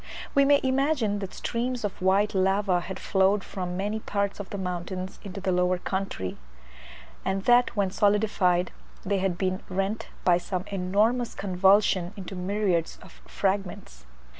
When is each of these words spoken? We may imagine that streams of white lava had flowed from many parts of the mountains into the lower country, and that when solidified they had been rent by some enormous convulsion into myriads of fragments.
We 0.33 0.45
may 0.45 0.59
imagine 0.63 1.19
that 1.19 1.31
streams 1.35 1.83
of 1.83 2.01
white 2.01 2.33
lava 2.33 2.79
had 2.79 2.99
flowed 2.99 3.43
from 3.43 3.77
many 3.77 3.99
parts 3.99 4.39
of 4.39 4.49
the 4.49 4.57
mountains 4.57 5.19
into 5.23 5.39
the 5.39 5.51
lower 5.51 5.77
country, 5.77 6.39
and 7.23 7.43
that 7.43 7.75
when 7.75 7.91
solidified 7.91 8.71
they 9.05 9.19
had 9.19 9.37
been 9.37 9.61
rent 9.69 10.07
by 10.25 10.39
some 10.39 10.63
enormous 10.71 11.35
convulsion 11.35 12.13
into 12.17 12.35
myriads 12.35 12.97
of 13.03 13.21
fragments. 13.27 14.07